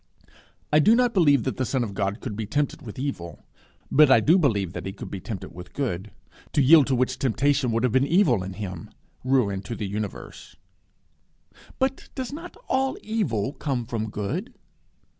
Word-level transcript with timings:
I 0.73 0.79
do 0.79 0.95
not 0.95 1.13
believe 1.13 1.43
that 1.43 1.57
the 1.57 1.63
Son 1.63 1.83
of 1.83 1.93
God 1.93 2.21
could 2.21 2.35
be 2.35 2.47
tempted 2.47 2.81
with 2.81 2.97
evil, 2.97 3.45
but 3.91 4.09
I 4.09 4.19
do 4.19 4.39
believe 4.39 4.73
that 4.73 4.87
he 4.87 4.93
could 4.93 5.11
be 5.11 5.19
tempted 5.19 5.49
with 5.49 5.73
good 5.75 6.09
to 6.53 6.61
yield 6.63 6.87
to 6.87 6.95
which 6.95 7.19
temptation 7.19 7.71
would 7.71 7.83
have 7.83 7.91
been 7.91 8.07
evil 8.07 8.41
in 8.41 8.53
him 8.53 8.89
ruin 9.23 9.61
to 9.61 9.75
the 9.75 9.85
universe. 9.87 10.55
But 11.77 12.09
does 12.15 12.33
not 12.33 12.57
all 12.67 12.97
evil 13.03 13.53
come 13.53 13.85
from 13.85 14.09
good? 14.09 14.55